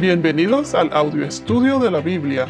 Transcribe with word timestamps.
Bienvenidos 0.00 0.74
al 0.74 0.90
audio 0.94 1.26
estudio 1.26 1.78
de 1.78 1.90
la 1.90 2.00
Biblia. 2.00 2.46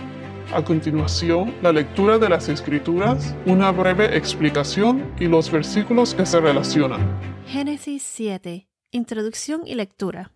A 0.54 0.62
continuación, 0.62 1.52
la 1.62 1.72
lectura 1.72 2.16
de 2.16 2.28
las 2.28 2.48
Escrituras, 2.48 3.34
una 3.44 3.72
breve 3.72 4.16
explicación 4.16 5.12
y 5.18 5.24
los 5.24 5.50
versículos 5.50 6.14
que 6.14 6.24
se 6.26 6.38
relacionan. 6.38 7.00
Génesis 7.48 8.04
7. 8.04 8.68
Introducción 8.92 9.62
y 9.66 9.74
lectura. 9.74 10.30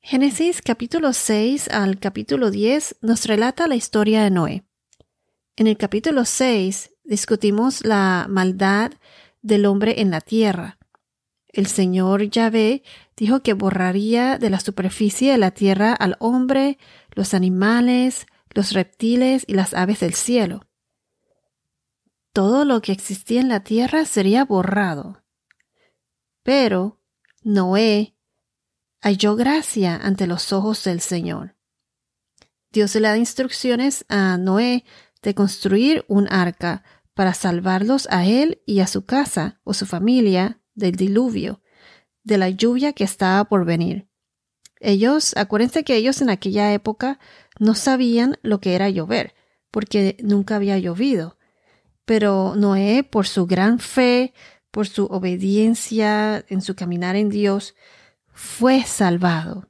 Génesis 0.00 0.60
capítulo 0.60 1.14
6 1.14 1.68
al 1.70 1.98
capítulo 1.98 2.50
10 2.50 2.96
nos 3.00 3.24
relata 3.24 3.66
la 3.66 3.76
historia 3.76 4.22
de 4.22 4.30
Noé. 4.30 4.62
En 5.56 5.66
el 5.66 5.78
capítulo 5.78 6.26
6 6.26 6.90
discutimos 7.04 7.86
la 7.86 8.26
maldad 8.28 8.92
del 9.40 9.64
hombre 9.64 10.02
en 10.02 10.10
la 10.10 10.20
tierra. 10.20 10.76
El 11.48 11.66
Señor 11.66 12.28
Yahvé 12.28 12.82
dijo 13.20 13.42
que 13.42 13.52
borraría 13.52 14.38
de 14.38 14.48
la 14.48 14.60
superficie 14.60 15.32
de 15.32 15.36
la 15.36 15.50
tierra 15.50 15.92
al 15.92 16.16
hombre, 16.20 16.78
los 17.10 17.34
animales, 17.34 18.26
los 18.54 18.72
reptiles 18.72 19.44
y 19.46 19.52
las 19.52 19.74
aves 19.74 20.00
del 20.00 20.14
cielo. 20.14 20.66
Todo 22.32 22.64
lo 22.64 22.80
que 22.80 22.92
existía 22.92 23.42
en 23.42 23.50
la 23.50 23.62
tierra 23.62 24.06
sería 24.06 24.46
borrado. 24.46 25.22
Pero 26.42 26.98
Noé 27.42 28.16
halló 29.02 29.36
gracia 29.36 29.96
ante 29.96 30.26
los 30.26 30.54
ojos 30.54 30.82
del 30.84 31.02
Señor. 31.02 31.56
Dios 32.72 32.94
le 32.94 33.02
da 33.02 33.18
instrucciones 33.18 34.06
a 34.08 34.38
Noé 34.38 34.86
de 35.20 35.34
construir 35.34 36.06
un 36.08 36.26
arca 36.32 36.84
para 37.12 37.34
salvarlos 37.34 38.08
a 38.10 38.24
él 38.24 38.62
y 38.64 38.80
a 38.80 38.86
su 38.86 39.04
casa 39.04 39.60
o 39.62 39.74
su 39.74 39.84
familia 39.84 40.62
del 40.74 40.92
diluvio, 40.92 41.59
de 42.30 42.38
la 42.38 42.48
lluvia 42.48 42.94
que 42.94 43.04
estaba 43.04 43.44
por 43.44 43.66
venir. 43.66 44.08
Ellos, 44.78 45.36
acuérdense 45.36 45.84
que 45.84 45.96
ellos 45.96 46.22
en 46.22 46.30
aquella 46.30 46.72
época 46.72 47.18
no 47.58 47.74
sabían 47.74 48.38
lo 48.42 48.60
que 48.60 48.74
era 48.74 48.88
llover, 48.88 49.34
porque 49.70 50.16
nunca 50.22 50.56
había 50.56 50.78
llovido. 50.78 51.36
Pero 52.06 52.54
Noé, 52.56 53.02
por 53.02 53.26
su 53.26 53.46
gran 53.46 53.78
fe, 53.80 54.32
por 54.70 54.86
su 54.86 55.04
obediencia 55.06 56.44
en 56.48 56.62
su 56.62 56.74
caminar 56.74 57.16
en 57.16 57.28
Dios, 57.28 57.74
fue 58.32 58.84
salvado. 58.84 59.68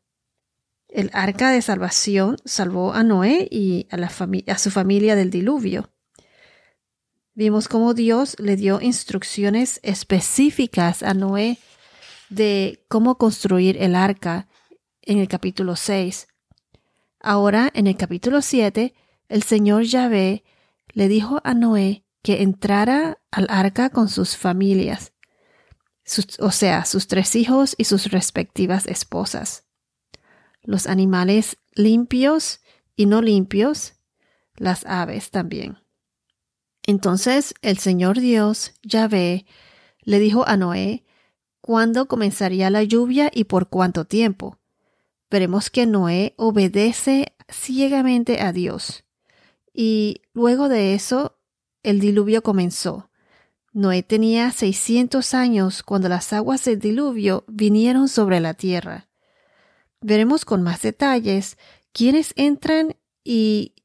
El 0.87 1.11
arca 1.15 1.51
de 1.51 1.63
salvación 1.63 2.37
salvó 2.45 2.93
a 2.93 3.03
Noé 3.03 3.49
y 3.51 3.87
a, 3.91 3.97
la 3.97 4.13
a 4.47 4.59
su 4.59 4.71
familia 4.71 5.17
del 5.17 5.31
diluvio. 5.31 5.91
Vimos 7.35 7.69
cómo 7.69 7.95
Dios 7.95 8.37
le 8.39 8.57
dio 8.57 8.81
instrucciones 8.81 9.81
específicas 9.83 11.03
a 11.03 11.15
Noé 11.15 11.59
de 12.31 12.85
cómo 12.89 13.19
construir 13.19 13.77
el 13.83 13.95
arca 13.95 14.49
en 15.03 15.19
el 15.19 15.29
capítulo 15.29 15.77
6. 15.77 16.29
Ahora, 17.21 17.71
en 17.75 17.87
el 17.87 17.97
capítulo 17.97 18.41
7, 18.41 18.95
el 19.29 19.43
Señor 19.43 19.83
Yahvé 19.83 20.45
le 20.93 21.09
dijo 21.09 21.41
a 21.45 21.55
Noé 21.55 22.05
que 22.23 22.43
entrara 22.43 23.19
al 23.31 23.47
arca 23.51 23.91
con 23.91 24.09
sus 24.09 24.37
familias, 24.37 25.13
o 26.39 26.51
sea, 26.51 26.85
sus 26.85 27.07
tres 27.07 27.37
hijos 27.37 27.75
y 27.79 27.85
sus 27.85 28.11
respectivas 28.11 28.87
esposas, 28.87 29.67
los 30.63 30.87
animales 30.87 31.57
limpios 31.75 32.61
y 32.97 33.07
no 33.07 33.23
limpios, 33.23 33.95
las 34.57 34.85
aves 34.87 35.31
también. 35.31 35.79
Entonces 36.87 37.55
el 37.63 37.79
Señor 37.79 38.19
Dios, 38.19 38.75
Yahvé, 38.83 39.47
le 40.03 40.19
dijo 40.19 40.47
a 40.47 40.57
Noé 40.57 41.05
cuándo 41.71 42.09
comenzaría 42.09 42.69
la 42.69 42.83
lluvia 42.83 43.31
y 43.33 43.45
por 43.45 43.69
cuánto 43.69 44.05
tiempo. 44.05 44.59
Veremos 45.31 45.71
que 45.71 45.87
Noé 45.87 46.35
obedece 46.37 47.33
ciegamente 47.49 48.43
a 48.43 48.53
Dios. 48.53 49.05
Y 49.73 50.23
luego 50.33 50.69
de 50.69 50.95
eso, 50.95 51.39
el 51.85 52.01
diluvio 52.01 52.43
comenzó. 52.43 53.09
Noé 53.73 54.03
tenía 54.03 54.51
600 54.51 55.33
años 55.33 55.85
cuando 55.85 56.09
las 56.09 56.33
aguas 56.33 56.65
del 56.65 56.81
diluvio 56.81 57.45
vinieron 57.47 58.09
sobre 58.09 58.41
la 58.41 58.55
tierra. 58.55 59.09
Veremos 60.01 60.45
con 60.45 60.63
más 60.63 60.83
detalles 60.83 61.57
quiénes 61.93 62.33
entran 62.35 62.97
y 63.23 63.77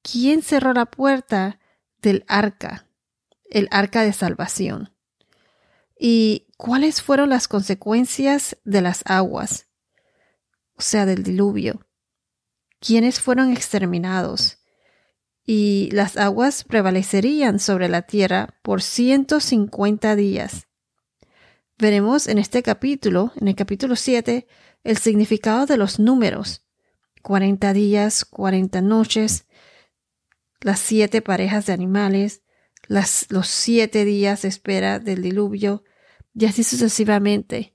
quién 0.00 0.42
cerró 0.42 0.74
la 0.74 0.86
puerta 0.86 1.58
del 2.02 2.24
arca, 2.28 2.86
el 3.50 3.66
arca 3.72 4.02
de 4.02 4.12
salvación. 4.12 4.91
¿Y 6.04 6.48
cuáles 6.56 7.00
fueron 7.00 7.28
las 7.28 7.46
consecuencias 7.46 8.56
de 8.64 8.80
las 8.80 9.02
aguas, 9.04 9.68
o 10.74 10.82
sea, 10.82 11.06
del 11.06 11.22
diluvio? 11.22 11.86
¿Quiénes 12.80 13.20
fueron 13.20 13.52
exterminados? 13.52 14.58
Y 15.46 15.90
las 15.92 16.16
aguas 16.16 16.64
prevalecerían 16.64 17.60
sobre 17.60 17.88
la 17.88 18.02
tierra 18.02 18.58
por 18.64 18.82
150 18.82 20.16
días. 20.16 20.66
Veremos 21.78 22.26
en 22.26 22.38
este 22.38 22.64
capítulo, 22.64 23.30
en 23.36 23.46
el 23.46 23.54
capítulo 23.54 23.94
7, 23.94 24.48
el 24.82 24.96
significado 24.96 25.66
de 25.66 25.76
los 25.76 26.00
números. 26.00 26.66
40 27.22 27.72
días, 27.74 28.24
40 28.24 28.80
noches, 28.80 29.46
las 30.62 30.80
siete 30.80 31.22
parejas 31.22 31.66
de 31.66 31.74
animales, 31.74 32.42
los 32.88 33.46
siete 33.46 34.04
días 34.04 34.42
de 34.42 34.48
espera 34.48 34.98
del 34.98 35.22
diluvio, 35.22 35.84
y 36.34 36.46
así 36.46 36.64
sucesivamente. 36.64 37.74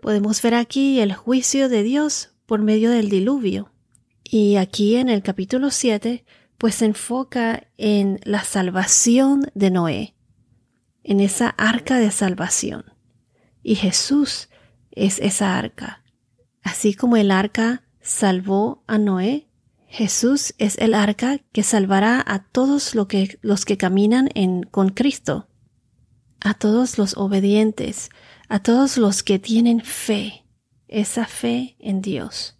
Podemos 0.00 0.40
ver 0.42 0.54
aquí 0.54 1.00
el 1.00 1.14
juicio 1.14 1.68
de 1.68 1.82
Dios 1.82 2.30
por 2.46 2.60
medio 2.60 2.90
del 2.90 3.08
diluvio. 3.08 3.72
Y 4.22 4.56
aquí 4.56 4.96
en 4.96 5.08
el 5.08 5.22
capítulo 5.22 5.70
7, 5.70 6.24
pues 6.58 6.76
se 6.76 6.86
enfoca 6.86 7.68
en 7.76 8.18
la 8.24 8.44
salvación 8.44 9.50
de 9.54 9.70
Noé, 9.70 10.14
en 11.02 11.20
esa 11.20 11.48
arca 11.50 11.98
de 11.98 12.10
salvación. 12.10 12.84
Y 13.62 13.76
Jesús 13.76 14.48
es 14.90 15.18
esa 15.18 15.58
arca. 15.58 16.02
Así 16.62 16.94
como 16.94 17.16
el 17.16 17.30
arca 17.30 17.84
salvó 18.00 18.84
a 18.86 18.98
Noé, 18.98 19.48
Jesús 19.86 20.54
es 20.58 20.76
el 20.78 20.94
arca 20.94 21.38
que 21.52 21.62
salvará 21.62 22.22
a 22.26 22.44
todos 22.44 22.94
que, 23.08 23.38
los 23.42 23.64
que 23.64 23.76
caminan 23.76 24.28
en, 24.34 24.64
con 24.64 24.88
Cristo, 24.90 25.48
a 26.40 26.54
todos 26.54 26.98
los 26.98 27.16
obedientes, 27.16 28.10
a 28.48 28.60
todos 28.60 28.96
los 28.96 29.22
que 29.22 29.38
tienen 29.38 29.80
fe, 29.80 30.44
esa 30.88 31.26
fe 31.26 31.76
en 31.78 32.02
Dios. 32.02 32.56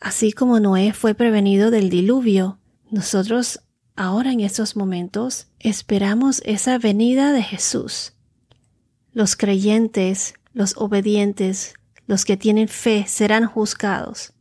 Así 0.00 0.32
como 0.32 0.60
Noé 0.60 0.92
fue 0.92 1.14
prevenido 1.14 1.70
del 1.70 1.88
diluvio, 1.88 2.58
nosotros 2.90 3.60
ahora 3.96 4.32
en 4.32 4.40
estos 4.40 4.76
momentos 4.76 5.48
esperamos 5.60 6.42
esa 6.44 6.78
venida 6.78 7.32
de 7.32 7.42
Jesús. 7.42 8.12
Los 9.12 9.36
creyentes, 9.36 10.34
los 10.52 10.76
obedientes, 10.76 11.74
los 12.06 12.24
que 12.24 12.36
tienen 12.36 12.68
fe 12.68 13.06
serán 13.08 13.46
juzgados 13.46 14.34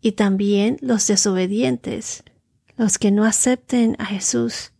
y 0.00 0.12
también 0.12 0.76
los 0.80 1.06
desobedientes, 1.06 2.24
los 2.76 2.98
que 2.98 3.10
no 3.10 3.24
acepten 3.24 3.96
a 3.98 4.06
Jesús, 4.06 4.72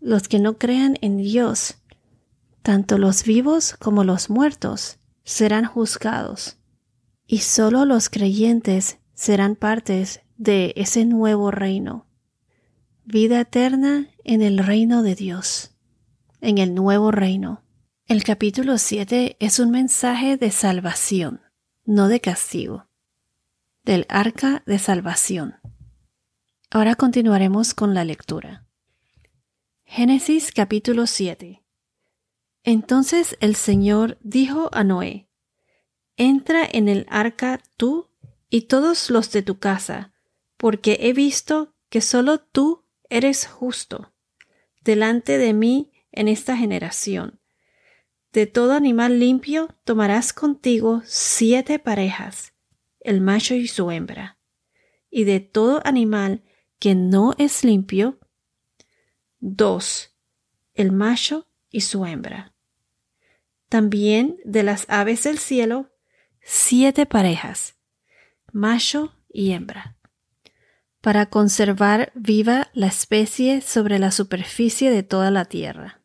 los 0.00 0.28
que 0.28 0.38
no 0.38 0.58
crean 0.58 0.96
en 1.00 1.18
Dios, 1.18 1.76
tanto 2.62 2.98
los 2.98 3.24
vivos 3.24 3.74
como 3.78 4.04
los 4.04 4.30
muertos, 4.30 4.98
serán 5.24 5.64
juzgados. 5.64 6.58
Y 7.26 7.38
solo 7.38 7.84
los 7.84 8.08
creyentes 8.08 8.98
serán 9.14 9.56
partes 9.56 10.20
de 10.36 10.72
ese 10.76 11.04
nuevo 11.04 11.50
reino. 11.50 12.06
Vida 13.04 13.40
eterna 13.40 14.08
en 14.24 14.42
el 14.42 14.58
reino 14.58 15.02
de 15.02 15.14
Dios, 15.14 15.76
en 16.40 16.58
el 16.58 16.74
nuevo 16.74 17.10
reino. 17.10 17.62
El 18.06 18.24
capítulo 18.24 18.78
7 18.78 19.36
es 19.38 19.58
un 19.58 19.70
mensaje 19.70 20.36
de 20.36 20.50
salvación, 20.50 21.40
no 21.84 22.08
de 22.08 22.20
castigo 22.20 22.86
del 23.84 24.06
arca 24.08 24.62
de 24.66 24.78
salvación. 24.78 25.56
Ahora 26.70 26.94
continuaremos 26.94 27.74
con 27.74 27.94
la 27.94 28.04
lectura. 28.04 28.66
Génesis 29.84 30.52
capítulo 30.52 31.06
7. 31.06 31.61
Entonces 32.64 33.36
el 33.40 33.56
Señor 33.56 34.18
dijo 34.22 34.70
a 34.72 34.84
Noé, 34.84 35.28
Entra 36.16 36.68
en 36.70 36.88
el 36.88 37.06
arca 37.08 37.60
tú 37.76 38.10
y 38.50 38.62
todos 38.62 39.10
los 39.10 39.32
de 39.32 39.42
tu 39.42 39.58
casa, 39.58 40.12
porque 40.56 40.98
he 41.00 41.12
visto 41.12 41.74
que 41.88 42.00
solo 42.00 42.38
tú 42.38 42.84
eres 43.08 43.46
justo 43.46 44.12
delante 44.82 45.38
de 45.38 45.52
mí 45.52 45.92
en 46.10 46.28
esta 46.28 46.56
generación. 46.56 47.40
De 48.32 48.46
todo 48.46 48.72
animal 48.72 49.18
limpio 49.18 49.68
tomarás 49.84 50.32
contigo 50.32 51.02
siete 51.04 51.78
parejas 51.78 52.52
el 53.04 53.20
macho 53.20 53.54
y 53.54 53.68
su 53.68 53.90
hembra, 53.90 54.38
y 55.10 55.24
de 55.24 55.40
todo 55.40 55.80
animal 55.84 56.44
que 56.78 56.94
no 56.94 57.34
es 57.38 57.64
limpio, 57.64 58.18
dos, 59.40 60.16
el 60.74 60.92
macho 60.92 61.48
y 61.70 61.82
su 61.82 62.06
hembra. 62.06 62.51
También 63.72 64.36
de 64.44 64.62
las 64.64 64.84
aves 64.90 65.22
del 65.22 65.38
cielo, 65.38 65.90
siete 66.42 67.06
parejas, 67.06 67.76
macho 68.52 69.14
y 69.30 69.52
hembra. 69.52 69.96
para 71.02 71.26
conservar 71.26 72.12
viva 72.14 72.70
la 72.72 72.86
especie 72.86 73.60
sobre 73.60 73.98
la 73.98 74.10
superficie 74.12 74.90
de 74.90 75.02
toda 75.02 75.30
la 75.30 75.44
tierra. 75.44 76.00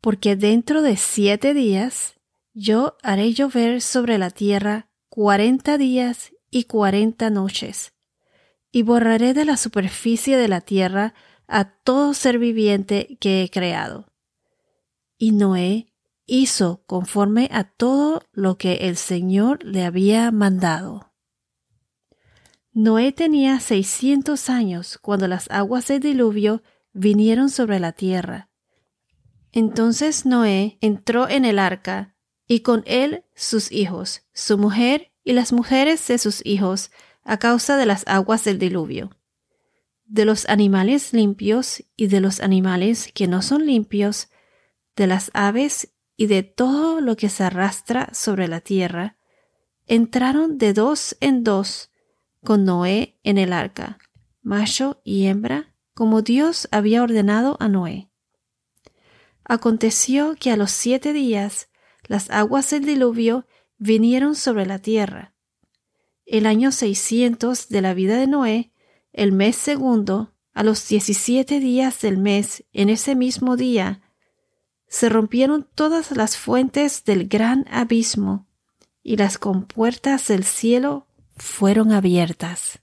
Porque 0.00 0.34
dentro 0.36 0.82
de 0.82 0.96
siete 0.96 1.54
días 1.54 2.14
yo 2.52 2.96
haré 3.02 3.32
llover 3.32 3.80
sobre 3.80 4.18
la 4.18 4.30
tierra 4.30 4.90
cuarenta 5.08 5.78
días 5.78 6.32
y 6.50 6.64
cuarenta 6.64 7.30
noches, 7.30 7.92
y 8.72 8.82
borraré 8.82 9.32
de 9.32 9.44
la 9.44 9.56
superficie 9.56 10.36
de 10.36 10.48
la 10.48 10.60
tierra 10.60 11.14
a 11.46 11.76
todo 11.76 12.14
ser 12.14 12.38
viviente 12.38 13.16
que 13.20 13.42
he 13.42 13.50
creado. 13.50 14.12
Y 15.18 15.30
Noé 15.32 15.91
hizo 16.26 16.84
conforme 16.86 17.48
a 17.52 17.64
todo 17.64 18.22
lo 18.32 18.56
que 18.58 18.74
el 18.88 18.96
Señor 18.96 19.64
le 19.64 19.84
había 19.84 20.30
mandado. 20.30 21.12
Noé 22.72 23.12
tenía 23.12 23.60
seiscientos 23.60 24.48
años 24.48 24.98
cuando 24.98 25.28
las 25.28 25.50
aguas 25.50 25.88
del 25.88 26.00
diluvio 26.00 26.62
vinieron 26.92 27.50
sobre 27.50 27.78
la 27.80 27.92
tierra. 27.92 28.48
Entonces 29.52 30.24
Noé 30.24 30.78
entró 30.80 31.28
en 31.28 31.44
el 31.44 31.58
arca, 31.58 32.16
y 32.46 32.60
con 32.60 32.82
él 32.86 33.24
sus 33.34 33.70
hijos, 33.70 34.22
su 34.32 34.58
mujer 34.58 35.12
y 35.24 35.32
las 35.32 35.52
mujeres 35.52 36.06
de 36.08 36.18
sus 36.18 36.44
hijos, 36.44 36.90
a 37.24 37.38
causa 37.38 37.76
de 37.76 37.86
las 37.86 38.04
aguas 38.06 38.44
del 38.44 38.58
diluvio. 38.58 39.10
De 40.04 40.24
los 40.24 40.48
animales 40.48 41.12
limpios 41.12 41.84
y 41.96 42.08
de 42.08 42.20
los 42.20 42.40
animales 42.40 43.10
que 43.14 43.28
no 43.28 43.42
son 43.42 43.66
limpios, 43.66 44.28
de 44.96 45.06
las 45.06 45.30
aves 45.32 45.91
y 46.22 46.28
de 46.28 46.44
todo 46.44 47.00
lo 47.00 47.16
que 47.16 47.28
se 47.28 47.42
arrastra 47.42 48.08
sobre 48.12 48.46
la 48.46 48.60
tierra, 48.60 49.16
entraron 49.88 50.56
de 50.56 50.72
dos 50.72 51.16
en 51.18 51.42
dos 51.42 51.90
con 52.44 52.64
Noé 52.64 53.18
en 53.24 53.38
el 53.38 53.52
arca, 53.52 53.98
macho 54.40 55.00
y 55.02 55.26
hembra, 55.26 55.74
como 55.94 56.22
Dios 56.22 56.68
había 56.70 57.02
ordenado 57.02 57.56
a 57.58 57.68
Noé. 57.68 58.08
Aconteció 59.42 60.36
que 60.38 60.52
a 60.52 60.56
los 60.56 60.70
siete 60.70 61.12
días 61.12 61.68
las 62.06 62.30
aguas 62.30 62.70
del 62.70 62.84
diluvio 62.84 63.44
vinieron 63.76 64.36
sobre 64.36 64.64
la 64.64 64.78
tierra. 64.78 65.34
El 66.24 66.46
año 66.46 66.70
seiscientos 66.70 67.68
de 67.68 67.82
la 67.82 67.94
vida 67.94 68.16
de 68.16 68.28
Noé, 68.28 68.72
el 69.12 69.32
mes 69.32 69.56
segundo, 69.56 70.36
a 70.52 70.62
los 70.62 70.86
diecisiete 70.86 71.58
días 71.58 72.00
del 72.00 72.16
mes, 72.16 72.62
en 72.72 72.90
ese 72.90 73.16
mismo 73.16 73.56
día, 73.56 74.02
se 74.92 75.08
rompieron 75.08 75.66
todas 75.74 76.10
las 76.10 76.36
fuentes 76.36 77.06
del 77.06 77.26
gran 77.26 77.64
abismo, 77.70 78.46
y 79.02 79.16
las 79.16 79.38
compuertas 79.38 80.28
del 80.28 80.44
cielo 80.44 81.08
fueron 81.34 81.92
abiertas. 81.92 82.82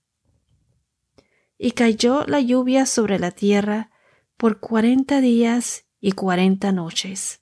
Y 1.60 1.74
cayó 1.74 2.26
la 2.26 2.40
lluvia 2.40 2.88
sobre 2.88 3.20
la 3.20 3.30
tierra 3.30 3.92
por 4.38 4.60
cuarenta 4.60 5.22
días 5.22 5.86
y 6.02 6.14
cuarenta 6.14 6.72
noches. 6.72 7.42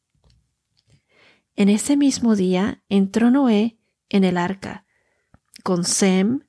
En 1.56 1.70
ese 1.70 1.96
mismo 1.96 2.36
día 2.36 2.84
entró 2.90 3.32
Noé 3.32 3.80
en 4.10 4.26
el 4.26 4.36
arca, 4.38 4.86
con 5.64 5.86
Sem, 5.86 6.42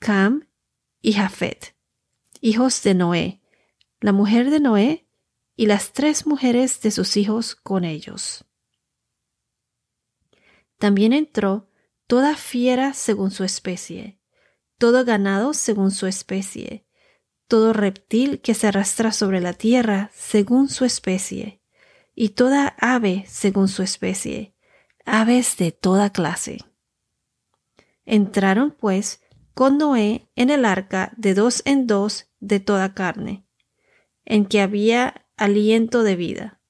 Cam 0.00 0.48
y 1.00 1.12
Jafet, 1.12 1.76
hijos 2.40 2.82
de 2.82 2.94
Noé, 2.94 3.40
la 4.00 4.10
mujer 4.10 4.50
de 4.50 4.58
Noé 4.58 5.06
y 5.60 5.66
las 5.66 5.92
tres 5.92 6.26
mujeres 6.26 6.80
de 6.80 6.90
sus 6.90 7.18
hijos 7.18 7.54
con 7.54 7.84
ellos. 7.84 8.46
También 10.78 11.12
entró 11.12 11.68
toda 12.06 12.34
fiera 12.34 12.94
según 12.94 13.30
su 13.30 13.44
especie, 13.44 14.18
todo 14.78 15.04
ganado 15.04 15.52
según 15.52 15.90
su 15.90 16.06
especie, 16.06 16.86
todo 17.46 17.74
reptil 17.74 18.40
que 18.40 18.54
se 18.54 18.68
arrastra 18.68 19.12
sobre 19.12 19.42
la 19.42 19.52
tierra 19.52 20.10
según 20.14 20.70
su 20.70 20.86
especie, 20.86 21.60
y 22.14 22.30
toda 22.30 22.74
ave 22.78 23.26
según 23.28 23.68
su 23.68 23.82
especie, 23.82 24.54
aves 25.04 25.58
de 25.58 25.72
toda 25.72 26.08
clase. 26.08 26.56
Entraron, 28.06 28.70
pues, 28.70 29.20
con 29.52 29.76
Noé 29.76 30.26
en 30.36 30.48
el 30.48 30.64
arca 30.64 31.12
de 31.18 31.34
dos 31.34 31.60
en 31.66 31.86
dos 31.86 32.30
de 32.38 32.60
toda 32.60 32.94
carne, 32.94 33.44
en 34.24 34.46
que 34.46 34.62
había 34.62 35.26
aliento 35.40 36.04
de 36.04 36.14
vida. 36.14 36.60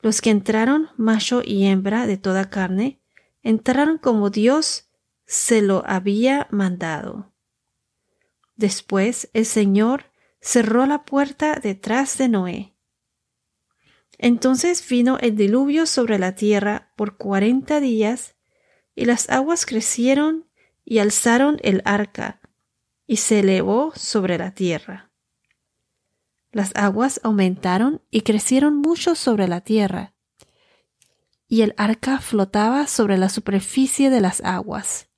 Los 0.00 0.20
que 0.22 0.30
entraron, 0.30 0.88
macho 0.96 1.42
y 1.44 1.66
hembra 1.66 2.06
de 2.06 2.16
toda 2.16 2.48
carne, 2.48 3.02
entraron 3.42 3.98
como 3.98 4.30
Dios 4.30 4.88
se 5.26 5.60
lo 5.60 5.82
había 5.86 6.46
mandado. 6.50 7.34
Después 8.56 9.28
el 9.34 9.44
Señor 9.44 10.04
cerró 10.40 10.86
la 10.86 11.04
puerta 11.04 11.58
detrás 11.62 12.16
de 12.16 12.28
Noé. 12.28 12.76
Entonces 14.18 14.86
vino 14.88 15.18
el 15.18 15.36
diluvio 15.36 15.86
sobre 15.86 16.18
la 16.18 16.34
tierra 16.34 16.92
por 16.96 17.16
cuarenta 17.16 17.80
días, 17.80 18.36
y 18.94 19.06
las 19.06 19.30
aguas 19.30 19.66
crecieron 19.66 20.46
y 20.84 20.98
alzaron 20.98 21.58
el 21.62 21.82
arca, 21.84 22.40
y 23.06 23.16
se 23.16 23.40
elevó 23.40 23.92
sobre 23.96 24.38
la 24.38 24.52
tierra. 24.52 25.09
Las 26.52 26.72
aguas 26.74 27.20
aumentaron 27.22 28.02
y 28.10 28.22
crecieron 28.22 28.76
mucho 28.76 29.14
sobre 29.14 29.46
la 29.46 29.60
tierra, 29.60 30.14
y 31.46 31.62
el 31.62 31.74
arca 31.76 32.20
flotaba 32.20 32.86
sobre 32.86 33.18
la 33.18 33.28
superficie 33.28 34.10
de 34.10 34.20
las 34.20 34.40
aguas. 34.42 35.08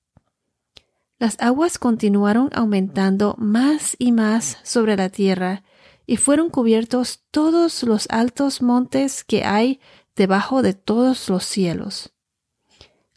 Las 1.19 1.41
aguas 1.41 1.79
continuaron 1.79 2.51
aumentando 2.53 3.35
más 3.39 3.97
y 3.99 4.13
más 4.13 4.59
sobre 4.63 4.97
la 4.97 5.09
tierra, 5.09 5.63
y 6.05 6.17
fueron 6.17 6.51
cubiertos 6.51 7.25
todos 7.31 7.83
los 7.85 8.07
altos 8.11 8.61
montes 8.61 9.25
que 9.25 9.45
hay 9.45 9.81
debajo 10.17 10.63
de 10.63 10.75
todos 10.75 11.29
los 11.29 11.45
cielos. 11.45 12.13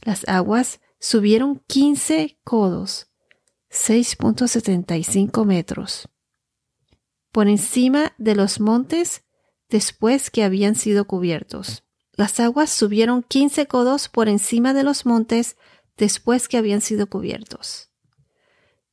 Las 0.03 0.27
aguas 0.27 0.79
subieron 0.99 1.63
quince 1.67 2.39
codos, 2.43 3.07
6.75 3.71 5.45
metros, 5.45 6.07
por 7.35 7.49
encima 7.49 8.13
de 8.17 8.33
los 8.33 8.61
montes 8.61 9.25
después 9.67 10.29
que 10.29 10.45
habían 10.45 10.73
sido 10.73 11.05
cubiertos. 11.05 11.83
Las 12.13 12.39
aguas 12.39 12.69
subieron 12.69 13.23
quince 13.23 13.67
codos 13.67 14.07
por 14.07 14.29
encima 14.29 14.73
de 14.73 14.83
los 14.83 15.05
montes 15.05 15.57
después 15.97 16.47
que 16.47 16.55
habían 16.55 16.79
sido 16.79 17.07
cubiertos. 17.07 17.91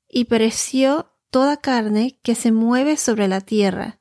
Y 0.09 0.25
pereció 0.25 1.13
toda 1.31 1.59
carne 1.59 2.19
que 2.25 2.35
se 2.35 2.51
mueve 2.51 2.97
sobre 2.97 3.29
la 3.29 3.43
tierra, 3.43 4.01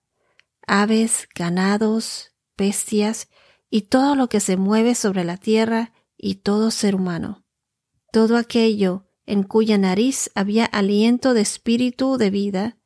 aves, 0.65 1.29
ganados, 1.35 2.31
bestias, 2.57 3.29
y 3.69 3.83
todo 3.83 4.15
lo 4.15 4.27
que 4.27 4.39
se 4.39 4.57
mueve 4.57 4.95
sobre 4.95 5.23
la 5.23 5.37
tierra, 5.37 5.93
y 6.17 6.37
todo 6.37 6.71
ser 6.71 6.95
humano. 6.95 7.45
Todo 8.11 8.37
aquello 8.37 9.05
en 9.27 9.43
cuya 9.43 9.77
nariz 9.77 10.31
había 10.33 10.65
aliento 10.65 11.35
de 11.35 11.41
espíritu 11.41 12.17
de 12.17 12.31
vida, 12.31 12.80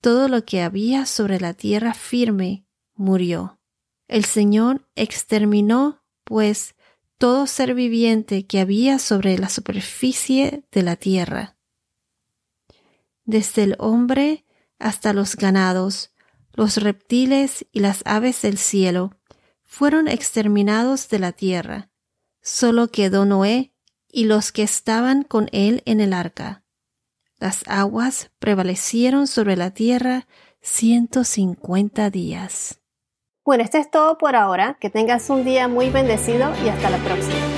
todo 0.00 0.28
lo 0.28 0.44
que 0.44 0.62
había 0.62 1.06
sobre 1.06 1.40
la 1.40 1.54
tierra 1.54 1.94
firme, 1.94 2.64
murió. 2.94 3.58
El 4.06 4.24
Señor 4.24 4.88
exterminó, 4.94 6.02
pues, 6.24 6.74
todo 7.18 7.46
ser 7.46 7.74
viviente 7.74 8.46
que 8.46 8.60
había 8.60 8.98
sobre 8.98 9.36
la 9.38 9.48
superficie 9.48 10.64
de 10.70 10.82
la 10.82 10.96
tierra. 10.96 11.56
Desde 13.24 13.64
el 13.64 13.76
hombre 13.78 14.46
hasta 14.78 15.12
los 15.12 15.36
ganados, 15.36 16.12
los 16.54 16.76
reptiles 16.76 17.66
y 17.72 17.80
las 17.80 18.02
aves 18.04 18.42
del 18.42 18.56
cielo 18.56 19.16
fueron 19.64 20.08
exterminados 20.08 21.08
de 21.08 21.18
la 21.18 21.32
tierra. 21.32 21.90
Solo 22.40 22.88
quedó 22.88 23.26
Noé 23.26 23.74
y 24.10 24.24
los 24.24 24.52
que 24.52 24.62
estaban 24.62 25.24
con 25.24 25.48
él 25.52 25.82
en 25.84 26.00
el 26.00 26.12
arca. 26.12 26.64
Las 27.38 27.62
aguas 27.68 28.30
prevalecieron 28.40 29.28
sobre 29.28 29.56
la 29.56 29.70
tierra 29.70 30.26
ciento 30.60 31.22
cincuenta 31.22 32.10
días. 32.10 32.80
Bueno, 33.44 33.62
esto 33.62 33.78
es 33.78 33.90
todo 33.90 34.18
por 34.18 34.34
ahora. 34.34 34.76
Que 34.80 34.90
tengas 34.90 35.30
un 35.30 35.44
día 35.44 35.68
muy 35.68 35.88
bendecido 35.88 36.52
y 36.64 36.68
hasta 36.68 36.90
la 36.90 36.98
próxima. 36.98 37.57